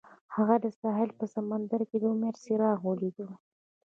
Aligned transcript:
هغه 0.35 0.55
د 0.63 0.65
ساحل 0.79 1.09
په 1.19 1.25
سمندر 1.35 1.81
کې 1.89 1.97
د 1.99 2.03
امید 2.13 2.35
څراغ 2.43 2.79
ولید. 2.89 3.17